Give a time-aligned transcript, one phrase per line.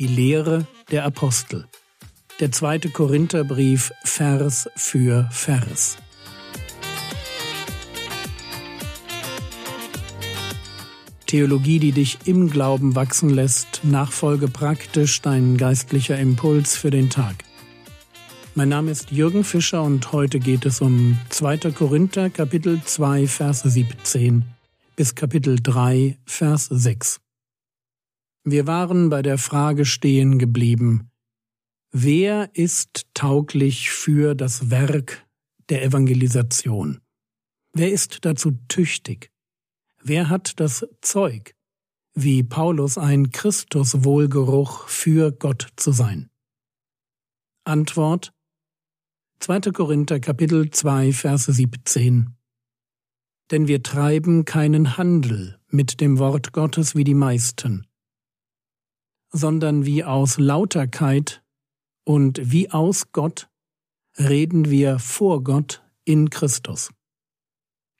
[0.00, 1.66] Die Lehre der Apostel.
[2.40, 5.98] Der zweite Korintherbrief Vers für Vers.
[11.26, 17.44] Theologie, die dich im Glauben wachsen lässt, Nachfolge praktisch, dein geistlicher Impuls für den Tag.
[18.54, 21.72] Mein Name ist Jürgen Fischer und heute geht es um 2.
[21.72, 24.44] Korinther Kapitel 2 Vers 17
[24.96, 27.20] bis Kapitel 3 Vers 6.
[28.44, 31.10] Wir waren bei der Frage stehen geblieben,
[31.92, 35.26] wer ist tauglich für das Werk
[35.68, 37.00] der Evangelisation?
[37.74, 39.30] Wer ist dazu tüchtig?
[40.02, 41.54] Wer hat das Zeug,
[42.14, 46.30] wie Paulus ein Christuswohlgeruch für Gott zu sein?
[47.64, 48.32] Antwort
[49.40, 49.60] 2.
[49.72, 52.34] Korinther Kapitel 2 Verse 17
[53.50, 57.86] Denn wir treiben keinen Handel mit dem Wort Gottes wie die meisten,
[59.30, 61.42] sondern wie aus Lauterkeit
[62.04, 63.48] und wie aus Gott
[64.18, 66.90] reden wir vor Gott in Christus.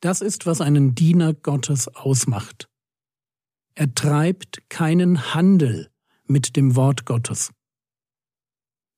[0.00, 2.68] Das ist, was einen Diener Gottes ausmacht.
[3.74, 5.90] Er treibt keinen Handel
[6.26, 7.52] mit dem Wort Gottes.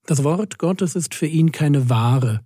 [0.06, 2.44] Das Wort Gottes ist für ihn keine Ware,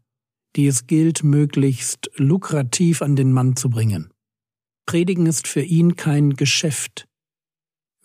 [0.57, 4.13] die es gilt, möglichst lukrativ an den Mann zu bringen.
[4.87, 7.07] Predigen ist für ihn kein Geschäft,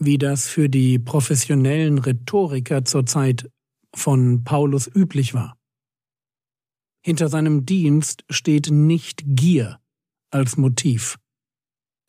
[0.03, 3.49] wie das für die professionellen Rhetoriker zur Zeit
[3.95, 5.57] von Paulus üblich war.
[7.03, 9.79] Hinter seinem Dienst steht nicht Gier
[10.31, 11.17] als Motiv,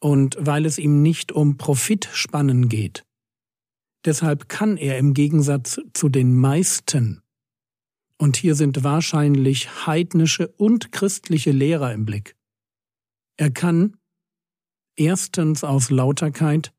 [0.01, 3.05] und weil es ihm nicht um Profitspannen geht.
[4.05, 7.23] Deshalb kann er im Gegensatz zu den meisten
[8.23, 12.37] und hier sind wahrscheinlich heidnische und christliche Lehrer im Blick.
[13.37, 13.97] Er kann
[14.97, 16.73] erstens aus Lauterkeit,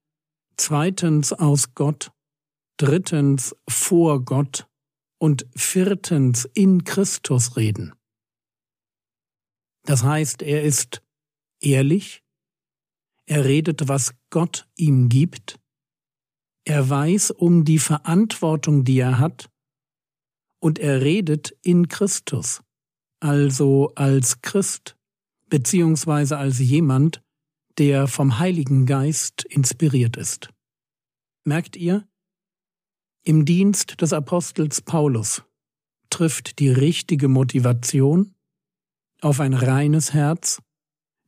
[0.58, 2.12] zweitens aus Gott,
[2.78, 4.68] drittens vor Gott
[5.20, 7.94] und viertens in Christus reden.
[9.86, 11.02] Das heißt, er ist
[11.62, 12.24] ehrlich,
[13.26, 15.60] er redet, was Gott ihm gibt,
[16.66, 19.50] er weiß um die Verantwortung, die er hat,
[20.62, 22.62] und er redet in Christus,
[23.20, 24.96] also als Christ,
[25.50, 27.22] beziehungsweise als jemand,
[27.78, 30.50] der vom Heiligen Geist inspiriert ist.
[31.44, 32.08] Merkt ihr?
[33.24, 35.44] Im Dienst des Apostels Paulus
[36.10, 38.36] trifft die richtige Motivation
[39.22, 40.62] auf ein reines Herz,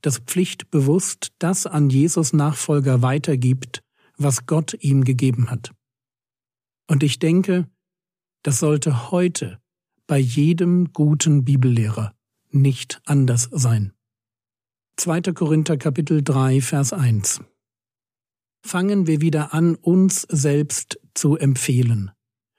[0.01, 3.81] das pflichtbewusst das an Jesus Nachfolger weitergibt,
[4.17, 5.71] was Gott ihm gegeben hat.
[6.87, 7.67] Und ich denke,
[8.43, 9.59] das sollte heute
[10.05, 12.13] bei jedem guten Bibellehrer
[12.51, 13.94] nicht anders sein.
[14.97, 15.33] 2.
[15.33, 17.41] Korinther Kapitel 3 Vers 1
[18.65, 22.11] Fangen wir wieder an, uns selbst zu empfehlen.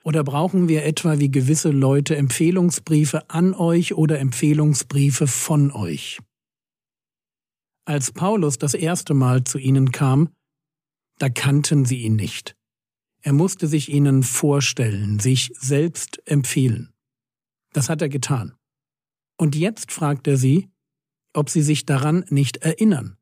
[0.05, 6.21] Oder brauchen wir etwa wie gewisse Leute Empfehlungsbriefe an euch oder Empfehlungsbriefe von euch?
[7.87, 10.29] Als Paulus das erste Mal zu ihnen kam,
[11.19, 12.55] da kannten sie ihn nicht.
[13.23, 16.93] Er musste sich ihnen vorstellen, sich selbst empfehlen.
[17.73, 18.55] Das hat er getan.
[19.39, 20.69] Und jetzt fragt er sie,
[21.37, 23.17] ob sie sich daran nicht erinnern,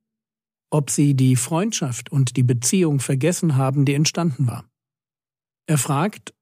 [0.71, 4.65] ob sie die Freundschaft und die Beziehung vergessen haben, die entstanden war.
[5.67, 6.35] Er fragt,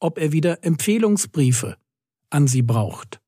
[0.00, 1.76] ob er wieder Empfehlungsbriefe
[2.30, 3.20] an sie braucht.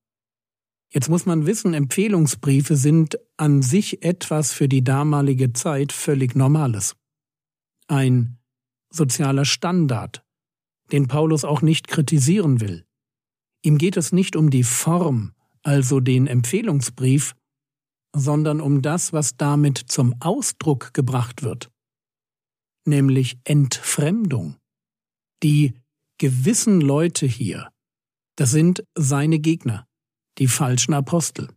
[0.91, 6.97] Jetzt muss man wissen, Empfehlungsbriefe sind an sich etwas für die damalige Zeit völlig Normales.
[7.89, 8.39] Ein
[8.91, 10.25] sozialer Standard,
[10.93, 12.87] den Paulus auch nicht kritisieren will.
[13.63, 15.33] Ihm geht es nicht um die Form,
[15.63, 17.35] also den Empfehlungsbrief,
[18.15, 21.71] sondern um das, was damit zum Ausdruck gebracht wird,
[22.87, 24.57] nämlich Entfremdung.
[25.43, 25.75] Die
[26.19, 27.71] gewissen Leute hier,
[28.37, 29.87] das sind seine Gegner,
[30.39, 31.49] die falschen Apostel.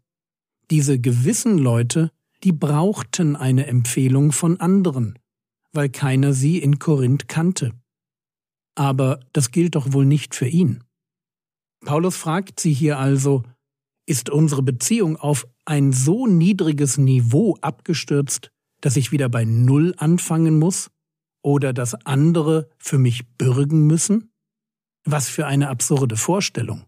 [0.69, 2.11] Diese gewissen Leute,
[2.43, 5.17] die brauchten eine Empfehlung von anderen,
[5.71, 7.71] weil keiner sie in Korinth kannte.
[8.75, 10.83] Aber das gilt doch wohl nicht für ihn.
[11.85, 13.43] Paulus fragt sie hier also,
[14.07, 20.57] ist unsere Beziehung auf ein so niedriges Niveau abgestürzt, dass ich wieder bei Null anfangen
[20.57, 20.89] muss
[21.43, 24.31] oder dass andere für mich bürgen müssen?
[25.03, 26.85] Was für eine absurde Vorstellung.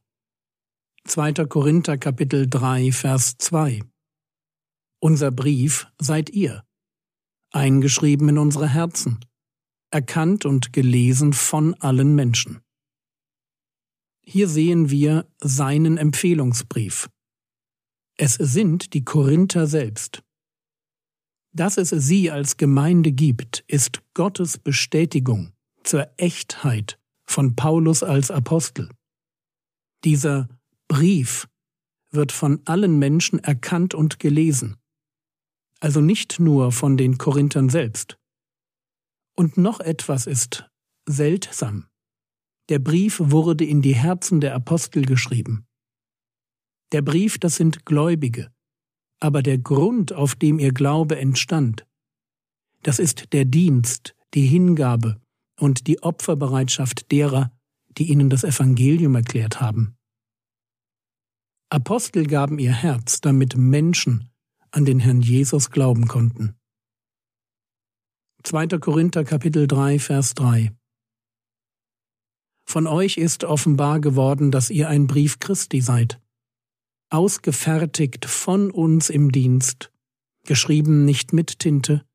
[1.05, 1.33] 2.
[1.45, 3.81] Korinther Kapitel 3 Vers 2
[5.01, 6.63] Unser Brief seid ihr,
[7.51, 9.19] eingeschrieben in unsere Herzen,
[9.91, 12.61] erkannt und gelesen von allen Menschen.
[14.23, 17.09] Hier sehen wir seinen Empfehlungsbrief.
[18.21, 20.23] Es sind die Korinther selbst.
[21.53, 28.89] Dass es sie als Gemeinde gibt, ist Gottes Bestätigung zur Echtheit von Paulus als Apostel.
[30.03, 30.49] Dieser
[30.89, 31.47] Brief
[32.11, 34.75] wird von allen Menschen erkannt und gelesen,
[35.79, 38.17] also nicht nur von den Korinthern selbst.
[39.37, 40.69] Und noch etwas ist
[41.07, 41.87] seltsam.
[42.67, 45.68] Der Brief wurde in die Herzen der Apostel geschrieben.
[46.91, 48.51] Der Brief, das sind Gläubige,
[49.19, 51.85] aber der Grund, auf dem ihr Glaube entstand,
[52.83, 55.21] das ist der Dienst, die Hingabe
[55.59, 57.51] und die Opferbereitschaft derer,
[57.89, 59.95] die ihnen das Evangelium erklärt haben.
[61.69, 64.31] Apostel gaben ihr Herz, damit Menschen
[64.71, 66.55] an den Herrn Jesus glauben konnten.
[68.43, 68.67] 2.
[68.79, 70.71] Korinther Kapitel 3 Vers 3
[72.65, 76.21] Von euch ist offenbar geworden, dass ihr ein Brief Christi seid,
[77.09, 79.91] ausgefertigt von uns im Dienst,
[80.45, 82.05] geschrieben nicht mit Tinte,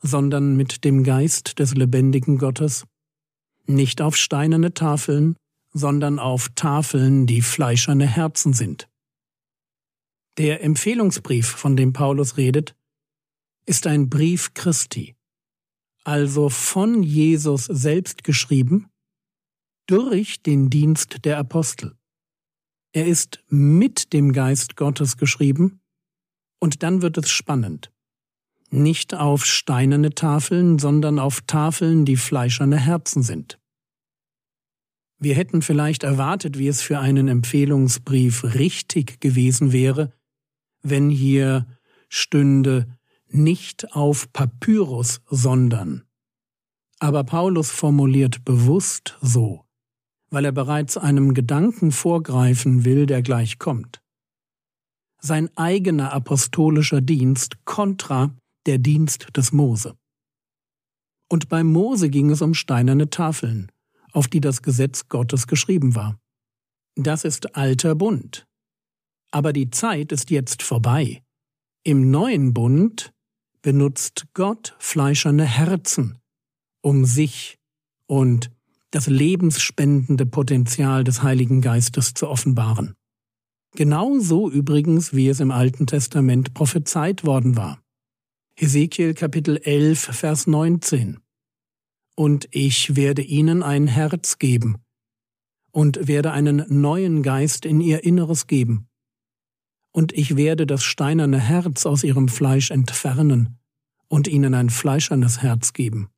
[0.00, 2.84] sondern mit dem Geist des lebendigen Gottes,
[3.66, 5.36] nicht auf steinerne Tafeln,
[5.72, 8.88] sondern auf Tafeln, die fleischerne Herzen sind.
[10.38, 12.74] Der Empfehlungsbrief, von dem Paulus redet,
[13.66, 15.16] ist ein Brief Christi,
[16.04, 18.88] also von Jesus selbst geschrieben,
[19.86, 21.96] durch den Dienst der Apostel.
[22.98, 25.80] Er ist mit dem Geist Gottes geschrieben,
[26.58, 27.92] und dann wird es spannend.
[28.70, 33.60] Nicht auf steinerne Tafeln, sondern auf Tafeln, die fleischerne Herzen sind.
[35.20, 40.12] Wir hätten vielleicht erwartet, wie es für einen Empfehlungsbrief richtig gewesen wäre,
[40.82, 41.68] wenn hier
[42.08, 42.98] stünde
[43.28, 46.02] nicht auf Papyrus, sondern.
[46.98, 49.67] Aber Paulus formuliert bewusst so,
[50.30, 54.00] weil er bereits einem Gedanken vorgreifen will, der gleich kommt.
[55.20, 58.34] Sein eigener apostolischer Dienst kontra
[58.66, 59.96] der Dienst des Mose.
[61.28, 63.70] Und bei Mose ging es um steinerne Tafeln,
[64.12, 66.18] auf die das Gesetz Gottes geschrieben war.
[66.94, 68.46] Das ist alter Bund.
[69.30, 71.22] Aber die Zeit ist jetzt vorbei.
[71.84, 73.12] Im neuen Bund
[73.62, 76.18] benutzt Gott fleischerne Herzen,
[76.80, 77.58] um sich
[78.06, 78.50] und
[78.90, 82.94] das lebensspendende Potenzial des Heiligen Geistes zu offenbaren.
[83.74, 87.82] Genauso übrigens, wie es im Alten Testament prophezeit worden war.
[88.56, 91.20] Hesekiel Kapitel 11, Vers 19
[92.18, 94.78] und ich werde ihnen ein Herz geben
[95.70, 98.88] und werde einen neuen Geist in ihr Inneres geben.
[99.92, 103.60] Und ich werde das steinerne Herz aus ihrem Fleisch entfernen
[104.08, 106.08] und ihnen ein fleischernes Herz geben.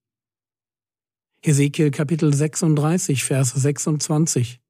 [1.42, 4.60] Hesekiel Kapitel 36, Vers 26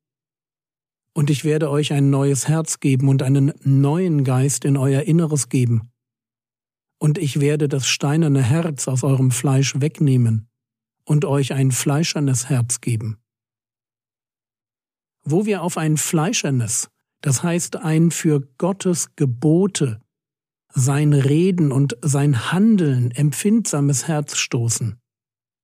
[1.12, 5.48] Und ich werde euch ein neues Herz geben und einen neuen Geist in euer Inneres
[5.48, 5.90] geben.
[7.00, 10.48] Und ich werde das steinerne Herz aus eurem Fleisch wegnehmen
[11.04, 13.18] und euch ein fleischernes Herz geben.
[15.24, 16.88] Wo wir auf ein fleischernes,
[17.20, 20.00] das heißt ein für Gottes Gebote,
[20.72, 25.00] sein Reden und sein Handeln empfindsames Herz stoßen,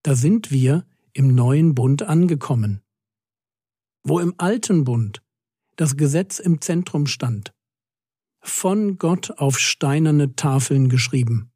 [0.03, 0.85] da sind wir
[1.17, 2.83] im neuen Bund angekommen.
[4.03, 5.23] Wo im alten Bund
[5.77, 7.53] das Gesetz im Zentrum stand,
[8.41, 11.51] von Gott auf steinerne Tafeln geschrieben.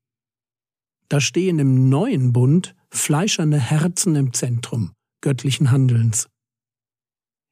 [1.08, 6.28] Da stehen im neuen Bund fleischerne Herzen im Zentrum göttlichen Handelns.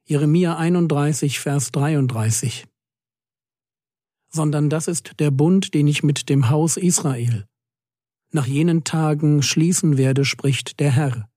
[0.06, 2.66] Jeremia 31, Vers 33.
[4.30, 7.46] Sondern das ist der Bund, den ich mit dem Haus Israel
[8.30, 11.28] nach jenen Tagen schließen werde, spricht der Herr.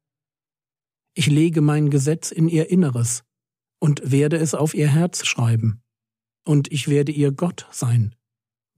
[1.13, 3.23] Ich lege mein Gesetz in ihr Inneres
[3.79, 5.81] und werde es auf ihr Herz schreiben,
[6.45, 8.15] und ich werde ihr Gott sein,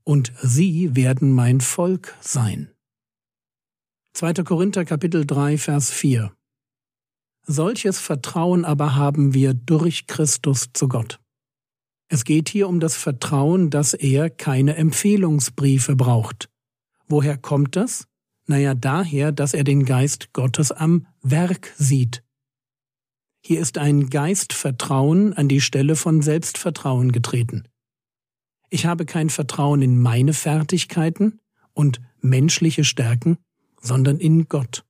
[0.02, 2.70] und sie werden mein Volk sein.
[4.14, 4.34] 2.
[4.44, 6.34] Korinther Kapitel 3 Vers 4
[7.46, 11.20] Solches Vertrauen aber haben wir durch Christus zu Gott.
[12.08, 16.48] Es geht hier um das Vertrauen, dass er keine Empfehlungsbriefe braucht.
[17.06, 18.06] Woher kommt das?
[18.46, 22.22] Naja, daher, dass er den Geist Gottes am Werk sieht.
[23.40, 27.68] Hier ist ein Geistvertrauen an die Stelle von Selbstvertrauen getreten.
[28.70, 31.40] Ich habe kein Vertrauen in meine Fertigkeiten
[31.72, 33.38] und menschliche Stärken,
[33.80, 34.84] sondern in Gott.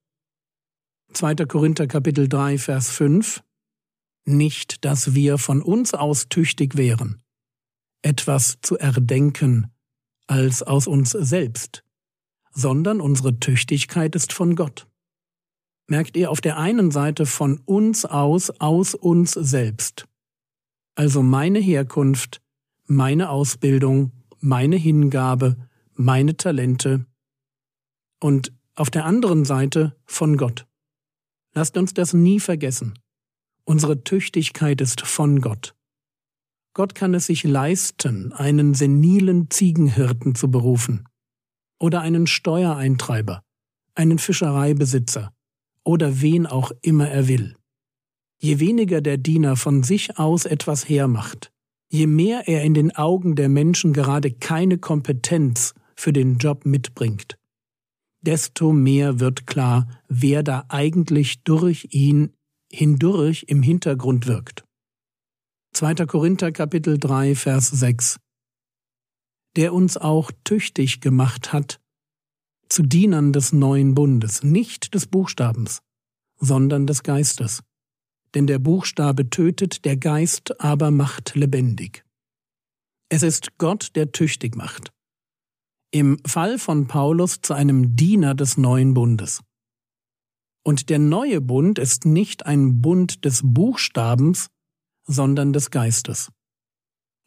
[1.12, 1.34] 2.
[1.46, 3.42] Korinther Kapitel 3 Vers 5
[4.24, 7.22] Nicht, dass wir von uns aus tüchtig wären,
[8.02, 9.70] etwas zu erdenken
[10.26, 11.83] als aus uns selbst,
[12.54, 14.86] sondern unsere Tüchtigkeit ist von Gott.
[15.86, 20.06] Merkt ihr auf der einen Seite von uns aus, aus uns selbst.
[20.94, 22.40] Also meine Herkunft,
[22.86, 25.56] meine Ausbildung, meine Hingabe,
[25.94, 27.06] meine Talente
[28.20, 30.66] und auf der anderen Seite von Gott.
[31.52, 32.98] Lasst uns das nie vergessen.
[33.64, 35.74] Unsere Tüchtigkeit ist von Gott.
[36.72, 41.04] Gott kann es sich leisten, einen senilen Ziegenhirten zu berufen
[41.84, 43.42] oder einen Steuereintreiber,
[43.94, 45.34] einen Fischereibesitzer
[45.84, 47.56] oder wen auch immer er will.
[48.38, 51.52] Je weniger der Diener von sich aus etwas hermacht,
[51.90, 57.36] je mehr er in den Augen der Menschen gerade keine Kompetenz für den Job mitbringt,
[58.22, 62.32] desto mehr wird klar, wer da eigentlich durch ihn
[62.72, 64.64] hindurch im Hintergrund wirkt.
[65.74, 66.06] 2.
[66.06, 68.16] Korinther Kapitel 3 Vers 6
[69.56, 71.80] Der uns auch tüchtig gemacht hat
[72.68, 75.80] zu Dienern des neuen Bundes, nicht des Buchstabens,
[76.38, 77.62] sondern des Geistes.
[78.34, 82.04] Denn der Buchstabe tötet, der Geist aber macht lebendig.
[83.08, 84.92] Es ist Gott, der tüchtig macht.
[85.92, 89.40] Im Fall von Paulus zu einem Diener des neuen Bundes.
[90.64, 94.48] Und der neue Bund ist nicht ein Bund des Buchstabens,
[95.06, 96.32] sondern des Geistes.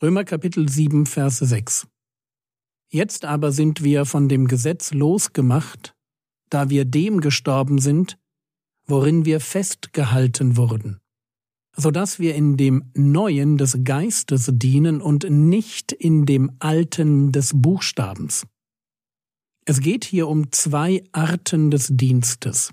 [0.01, 1.87] Römer Kapitel 7, Vers 6.
[2.89, 5.93] Jetzt aber sind wir von dem Gesetz losgemacht,
[6.49, 8.17] da wir dem gestorben sind,
[8.87, 10.99] worin wir festgehalten wurden,
[11.75, 17.51] so dass wir in dem Neuen des Geistes dienen und nicht in dem Alten des
[17.53, 18.47] Buchstabens.
[19.65, 22.71] Es geht hier um zwei Arten des Dienstes.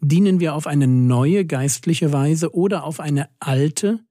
[0.00, 4.04] Dienen wir auf eine neue geistliche Weise oder auf eine alte,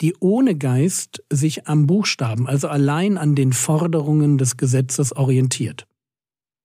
[0.00, 5.86] die ohne Geist sich am Buchstaben, also allein an den Forderungen des Gesetzes orientiert?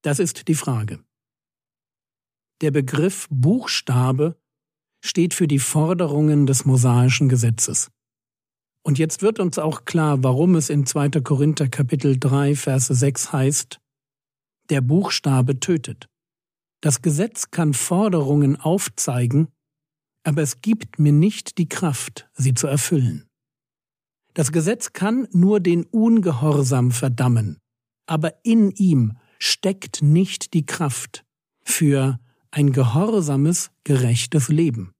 [0.03, 0.99] Das ist die Frage.
[2.61, 4.37] Der Begriff Buchstabe
[5.03, 7.89] steht für die Forderungen des mosaischen Gesetzes.
[8.85, 11.21] Und jetzt wird uns auch klar, warum es in 2.
[11.21, 13.79] Korinther Kapitel 3 Verse 6 heißt,
[14.69, 16.07] der Buchstabe tötet.
[16.81, 19.47] Das Gesetz kann Forderungen aufzeigen,
[20.23, 23.27] aber es gibt mir nicht die Kraft, sie zu erfüllen.
[24.33, 27.59] Das Gesetz kann nur den Ungehorsam verdammen,
[28.07, 31.23] aber in ihm steckt nicht die Kraft
[31.63, 34.93] für ein gehorsames, gerechtes Leben.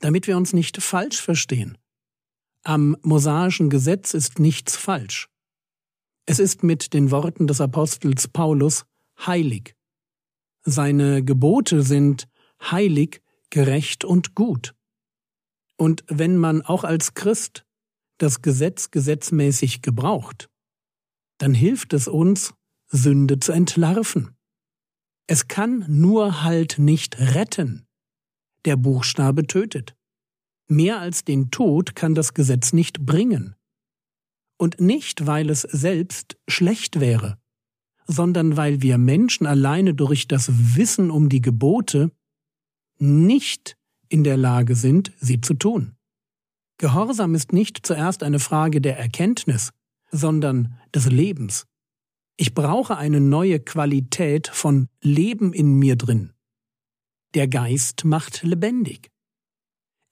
[0.00, 1.78] Damit wir uns nicht falsch verstehen.
[2.64, 5.28] Am mosaischen Gesetz ist nichts falsch.
[6.26, 8.84] Es ist mit den Worten des Apostels Paulus
[9.26, 9.74] heilig.
[10.64, 12.28] Seine Gebote sind
[12.60, 13.20] heilig,
[13.52, 14.74] gerecht und gut.
[15.76, 17.64] Und wenn man auch als Christ
[18.18, 20.48] das Gesetz gesetzmäßig gebraucht,
[21.38, 22.54] dann hilft es uns,
[22.88, 24.36] Sünde zu entlarven.
[25.26, 27.86] Es kann nur halt nicht retten.
[28.64, 29.96] Der Buchstabe tötet.
[30.68, 33.56] Mehr als den Tod kann das Gesetz nicht bringen.
[34.58, 37.38] Und nicht, weil es selbst schlecht wäre,
[38.06, 42.12] sondern weil wir Menschen alleine durch das Wissen um die Gebote
[43.02, 43.76] nicht
[44.08, 45.96] in der Lage sind, sie zu tun.
[46.78, 49.70] Gehorsam ist nicht zuerst eine Frage der Erkenntnis,
[50.10, 51.66] sondern des Lebens.
[52.36, 56.32] Ich brauche eine neue Qualität von Leben in mir drin.
[57.34, 59.10] Der Geist macht lebendig.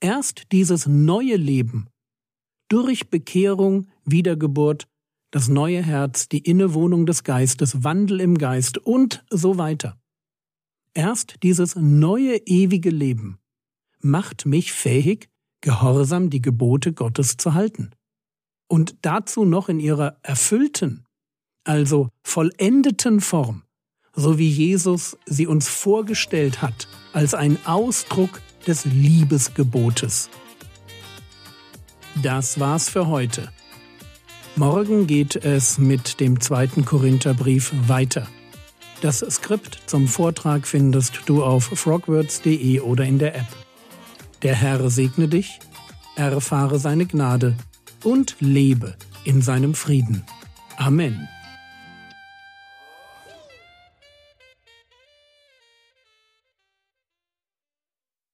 [0.00, 1.88] Erst dieses neue Leben
[2.68, 4.86] durch Bekehrung, Wiedergeburt
[5.30, 9.96] das neue Herz, die Innewohnung des Geistes, Wandel im Geist und so weiter.
[10.94, 13.38] Erst dieses neue ewige Leben
[14.00, 15.28] macht mich fähig,
[15.60, 17.90] gehorsam die Gebote Gottes zu halten.
[18.68, 21.04] Und dazu noch in ihrer erfüllten,
[21.64, 23.62] also vollendeten Form,
[24.14, 30.28] so wie Jesus sie uns vorgestellt hat, als ein Ausdruck des Liebesgebotes.
[32.22, 33.52] Das war's für heute.
[34.56, 38.26] Morgen geht es mit dem zweiten Korintherbrief weiter.
[39.00, 43.46] Das Skript zum Vortrag findest du auf frogwords.de oder in der App.
[44.42, 45.58] Der Herr segne dich,
[46.16, 47.56] erfahre seine Gnade
[48.04, 50.24] und lebe in seinem Frieden.
[50.76, 51.28] Amen.